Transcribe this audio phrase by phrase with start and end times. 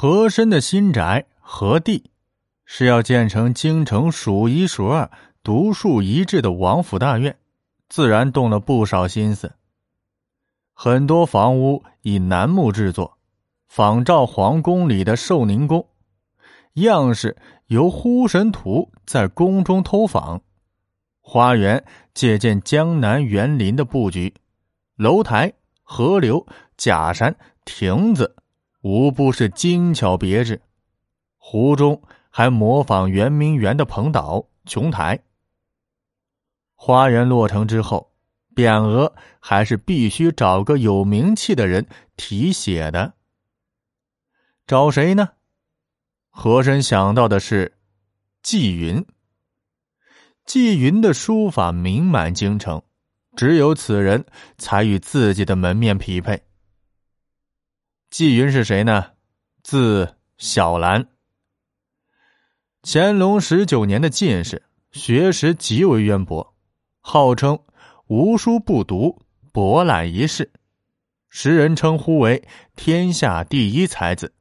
[0.00, 2.10] 和珅的新宅和地，
[2.64, 5.10] 是要建成京城数一数二、
[5.42, 7.36] 独树一帜的王府大院，
[7.90, 9.52] 自然动了不少心思。
[10.72, 13.18] 很多房屋以楠木制作，
[13.68, 15.86] 仿照皇宫里的寿宁宫，
[16.76, 17.36] 样式
[17.66, 20.40] 由呼神图在宫中偷仿。
[21.20, 24.32] 花园借鉴江南园林的布局，
[24.96, 26.46] 楼台、河流、
[26.78, 27.36] 假山、
[27.66, 28.36] 亭子。
[28.82, 30.60] 无不是精巧别致，
[31.36, 35.22] 湖中还模仿圆明园的蓬岛、琼台。
[36.74, 38.10] 花园落成之后，
[38.54, 43.12] 匾额还是必须找个有名气的人题写的。
[44.66, 45.28] 找谁呢？
[46.30, 47.76] 和珅想到的是
[48.42, 49.04] 纪云。
[50.46, 52.82] 纪云的书法名满京城，
[53.36, 54.24] 只有此人
[54.56, 56.42] 才与自己的门面匹配。
[58.10, 59.12] 纪云是谁呢？
[59.62, 61.06] 字小兰，
[62.82, 66.52] 乾隆十九年的进士，学识极为渊博，
[67.00, 67.56] 号称
[68.08, 70.50] 无书不读，博览一世，
[71.28, 72.42] 时人称呼为
[72.74, 74.34] 天下第一才子。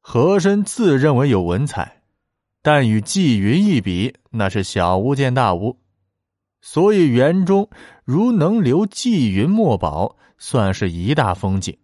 [0.00, 2.02] 和珅自认为有文采，
[2.62, 5.78] 但与纪云一比，那是小巫见大巫，
[6.60, 7.70] 所以园中
[8.04, 11.78] 如能留纪云墨宝，算是一大风景。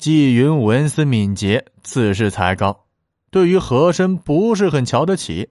[0.00, 2.86] 纪云文思敏捷，自恃才高，
[3.30, 5.50] 对于和珅不是很瞧得起。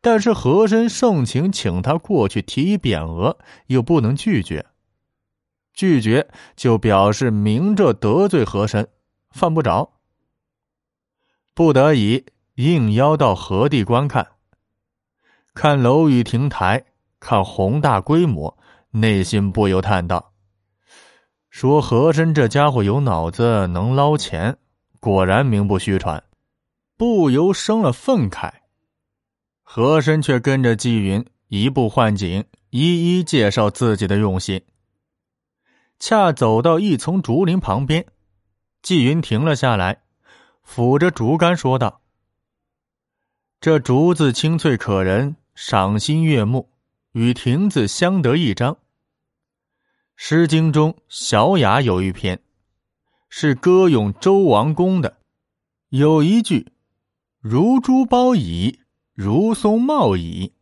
[0.00, 3.36] 但是和珅盛情请他过去提匾额，
[3.66, 4.64] 又不能拒绝。
[5.74, 8.88] 拒绝就表示明着得罪和珅，
[9.30, 9.92] 犯不着。
[11.52, 14.26] 不得已，应邀到何地观看。
[15.52, 16.82] 看楼宇亭台，
[17.20, 18.56] 看宏大规模，
[18.90, 20.33] 内心不由叹道。
[21.54, 24.58] 说和珅这家伙有脑子，能捞钱，
[24.98, 26.20] 果然名不虚传，
[26.96, 28.52] 不由生了愤慨。
[29.62, 34.60] 和珅却跟着纪云移步换景，一一介绍自己的用心。
[36.00, 38.04] 恰走到一丛竹林旁边，
[38.82, 40.02] 纪云停了下来，
[40.68, 42.00] 抚着竹竿说道
[43.62, 46.68] ：“这竹子清脆可人，赏心悦目，
[47.12, 48.74] 与亭子相得益彰。”
[50.16, 52.40] 《诗经》中《小雅》有一篇，
[53.28, 55.18] 是歌咏周王公的，
[55.88, 56.72] 有一句
[57.42, 58.78] “如珠苞矣，
[59.12, 60.52] 如松茂矣”，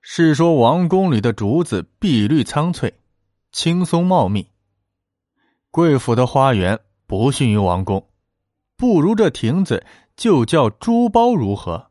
[0.00, 2.94] 是说王宫里的竹子碧绿苍翠，
[3.52, 4.48] 青松茂密。
[5.70, 8.08] 贵府的花园不逊于王宫，
[8.76, 11.90] 不如这亭子，就叫珠苞如何？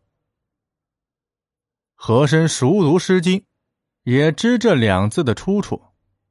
[1.94, 3.40] 和珅熟读《诗经》，
[4.04, 5.84] 也知这两字的出处。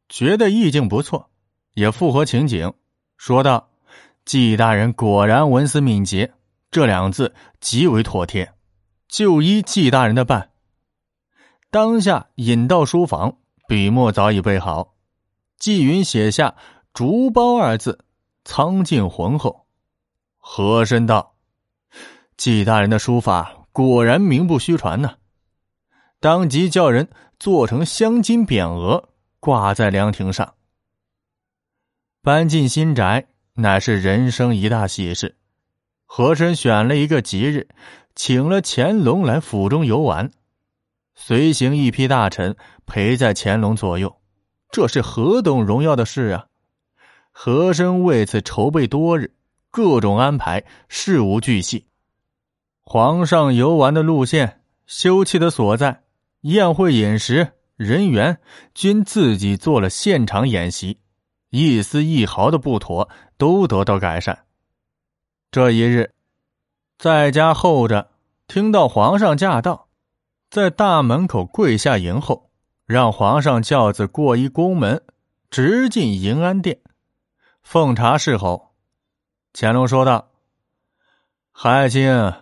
[0.08, 1.30] 觉得意境不错，
[1.74, 2.72] 也符合情景，
[3.16, 3.70] 说道
[4.24, 6.32] ：“纪大人果然文思敏捷，
[6.70, 8.52] 这两字极为妥帖，
[9.08, 10.50] 就依纪大人的办。”
[11.70, 14.94] 当下引到书房，笔墨早已备好，
[15.58, 16.54] 纪云写下
[16.94, 18.04] “竹包”二字，
[18.44, 19.66] 苍劲浑厚。
[20.38, 21.34] 和珅道
[22.38, 25.16] ：“纪大人的书法果然名不虚传呢。”
[26.20, 29.10] 当即叫人做成镶金匾额。
[29.40, 30.54] 挂在凉亭上。
[32.22, 35.36] 搬进新宅乃是人生一大喜事，
[36.04, 37.68] 和珅选了一个吉日，
[38.14, 40.30] 请了乾隆来府中游玩，
[41.14, 44.20] 随行一批大臣陪在乾隆左右，
[44.70, 46.46] 这是何等荣耀的事啊！
[47.30, 49.32] 和珅为此筹备多日，
[49.70, 51.86] 各种安排，事无巨细。
[52.80, 56.02] 皇上游玩的路线、休憩的所在、
[56.40, 57.52] 宴会饮食。
[57.76, 58.40] 人员
[58.74, 60.98] 均自己做了现场演习，
[61.50, 64.46] 一丝一毫的不妥都得到改善。
[65.50, 66.12] 这一日，
[66.98, 68.10] 在家候着，
[68.48, 69.88] 听到皇上驾到，
[70.50, 72.50] 在大门口跪下迎候，
[72.86, 75.02] 让皇上轿子过一宫门，
[75.50, 76.80] 直进迎安殿，
[77.62, 78.74] 奉茶侍候。
[79.52, 80.30] 乾隆说道
[81.52, 82.32] ：“海清，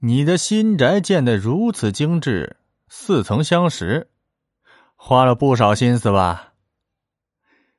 [0.00, 2.56] 你的新宅建得如此精致，
[2.88, 4.08] 似曾相识。”
[5.02, 6.52] 花了不少心思吧？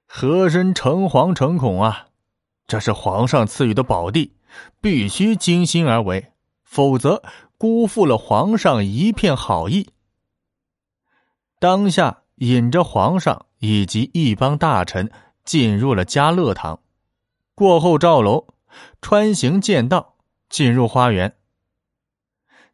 [0.07, 2.07] 和珅诚惶诚恐啊！
[2.65, 4.35] 这是皇上赐予的宝地，
[4.81, 6.31] 必须精心而为，
[6.63, 7.21] 否则
[7.59, 9.91] 辜负了皇上一片好意。
[11.59, 15.09] 当下引着皇上以及一帮大臣
[15.45, 16.79] 进入了嘉乐堂，
[17.53, 18.47] 过后赵楼，
[18.99, 20.15] 穿行剑道
[20.49, 21.37] 进入花园。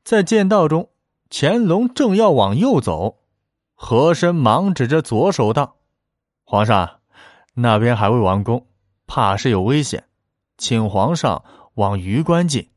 [0.05, 0.89] 在剑道中，
[1.29, 3.17] 乾隆正要往右走。
[3.79, 5.77] 和珅忙指着左手道
[6.43, 6.99] ：“皇上，
[7.53, 8.65] 那边还未完工，
[9.05, 10.05] 怕是有危险。
[10.57, 11.43] 请皇上
[11.75, 12.71] 往榆关进。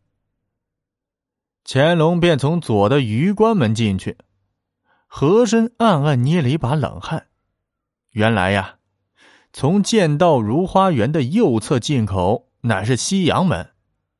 [1.65, 4.19] 乾隆便从左的榆关门进去，
[5.07, 7.29] 和珅暗暗捏了一把冷汗。
[8.11, 8.77] 原来呀，
[9.55, 13.71] 从剑道如花园的右侧进口乃是西洋门，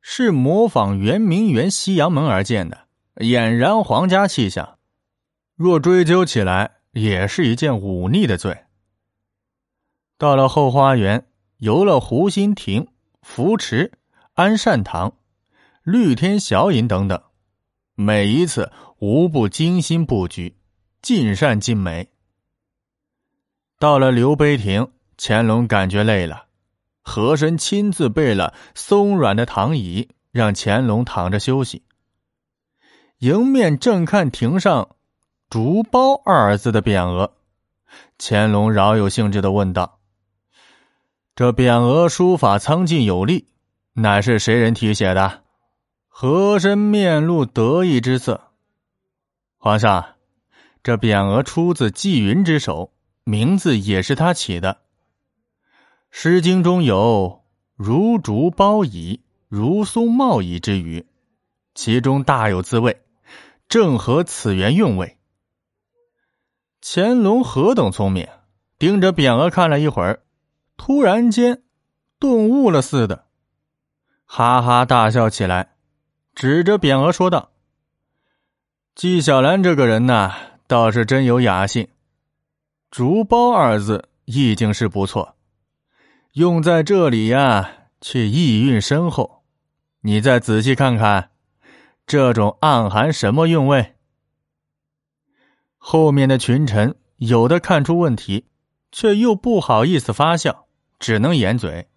[0.01, 2.87] 是模仿圆明园西洋门而建的，
[3.17, 4.79] 俨然皇家气象。
[5.63, 8.65] 若追究起来，也是一件忤逆的罪。
[10.17, 11.27] 到了后花园，
[11.59, 12.89] 游了湖心亭、
[13.21, 13.93] 福池、
[14.33, 15.19] 安善堂、
[15.83, 17.23] 绿天小饮等等。
[17.95, 20.57] 每一次无不精心布局，
[21.03, 22.09] 尽善尽美。
[23.79, 26.47] 到了刘碑亭，乾隆感觉累了，
[27.03, 31.83] 和珅亲自备了松软的躺椅，让乾隆躺着休息。
[33.19, 34.97] 迎面正看亭上
[35.51, 37.33] “竹包”二字的匾额，
[38.19, 39.99] 乾隆饶有兴致的问道
[41.35, 43.49] ：“这匾额书法苍劲有力，
[43.95, 45.43] 乃是谁人题写的？”
[46.07, 48.53] 和珅面露得意之色。
[49.59, 50.15] 皇上，
[50.85, 52.93] 这匾额出自纪云之手，
[53.25, 54.75] 名字也是他起的。
[56.11, 57.43] 《诗经》中有
[57.75, 61.07] “如竹包矣，如松茂矣”之语，
[61.75, 63.03] 其中大有滋味，
[63.69, 65.17] 正合此园用味。
[66.83, 68.27] 乾隆何等聪明，
[68.79, 70.23] 盯着匾额看了一会儿，
[70.77, 71.63] 突然间
[72.19, 73.27] 顿悟了似的，
[74.25, 75.75] 哈哈大笑起来。
[76.35, 77.51] 指着匾额说道
[78.95, 80.35] ：“纪晓岚这个人呐，
[80.67, 81.89] 倒是真有雅兴。
[82.91, 85.37] 竹包二字意境是不错，
[86.33, 89.43] 用在这里呀，却意蕴深厚。
[90.01, 91.31] 你再仔细看看，
[92.07, 93.97] 这种暗含什么韵味？”
[95.83, 98.45] 后面的群臣有的看出问题，
[98.93, 100.67] 却又不好意思发笑，
[100.99, 101.89] 只能掩嘴。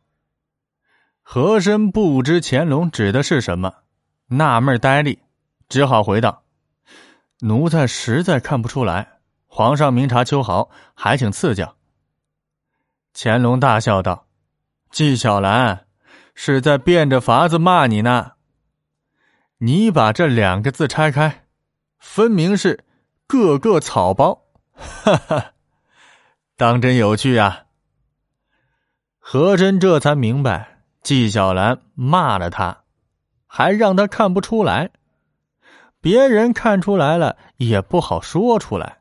[1.21, 3.71] 和珅不知乾隆指的是什么。
[4.27, 5.19] 纳闷呆立，
[5.67, 6.43] 只好回道
[7.41, 9.19] ：“奴才实在看不出来。
[9.47, 11.75] 皇上明察秋毫，还请赐教。”
[13.13, 14.27] 乾隆大笑道
[14.89, 15.85] ：“纪晓岚
[16.33, 18.31] 是在变着法子骂你呢。
[19.57, 21.45] 你把这两个字拆开，
[21.99, 22.85] 分明是
[23.33, 24.43] ‘个个草包’，
[24.75, 25.53] 哈哈，
[26.55, 27.63] 当真有趣啊！”
[29.17, 32.83] 和珅这才明白，纪晓岚骂了他。
[33.47, 34.91] 还让他看不出来，
[35.99, 38.99] 别人看出来了也不好说出来。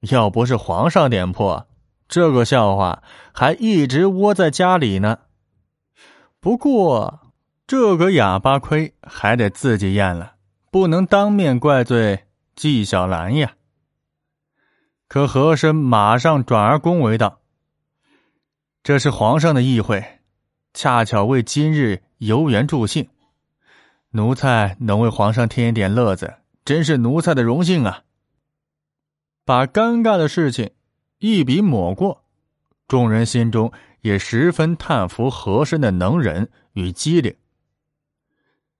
[0.00, 1.66] 要不是皇上点破，
[2.08, 3.02] 这个笑话
[3.32, 5.18] 还一直窝在家里呢。
[6.38, 7.32] 不过
[7.66, 10.34] 这个哑巴亏还得自己咽了，
[10.70, 13.55] 不能当面怪罪纪晓岚呀。
[15.08, 17.40] 可和珅马上转而恭维道
[18.82, 20.04] ：“这是皇上的议会，
[20.74, 23.08] 恰巧为今日游园助兴。”
[24.10, 28.02] 奴才能为皇上添一点乐子，真是奴才的荣幸啊！
[29.44, 30.70] 把尴尬的事情
[31.18, 32.24] 一笔抹过，
[32.88, 33.70] 众人心中
[34.00, 37.34] 也十分叹服和珅的能忍与机灵。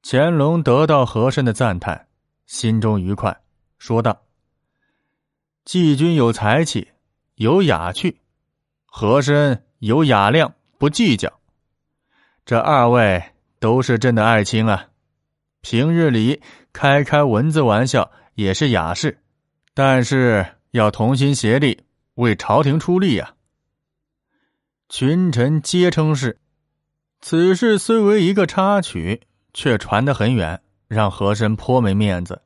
[0.02, 2.08] 乾隆得到和珅的赞叹，
[2.46, 3.36] 心中愉快，
[3.78, 4.18] 说道
[5.66, 6.92] ：“季军有才气，
[7.34, 8.14] 有雅趣；
[8.84, 11.40] 和珅有雅量，不计较。
[12.44, 14.90] 这二位都是朕的爱卿啊！”
[15.62, 16.40] 平日里
[16.72, 19.18] 开开文字玩笑也是雅事，
[19.74, 21.82] 但是要同心协力
[22.14, 23.34] 为朝廷出力呀。
[24.88, 26.38] 群臣皆称是。
[27.20, 32.42] 此事虽为一个插曲，却传得很远，让和珅颇没面子。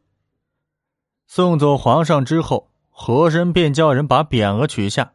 [1.27, 2.70] 送走皇上之后，
[3.03, 5.15] 和珅便叫人把匾额取下，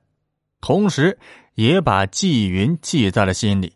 [0.60, 1.20] 同时
[1.54, 3.74] 也把纪云记在了心里。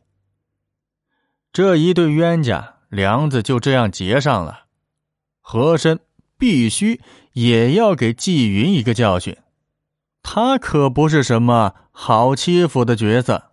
[1.54, 2.78] 这一对冤家。
[2.90, 4.62] 梁子就这样结上了，
[5.42, 6.00] 和珅
[6.40, 7.00] 必须
[7.34, 9.38] 也要给纪云一个教训，
[10.24, 13.49] 他可不是什么好欺负的角色。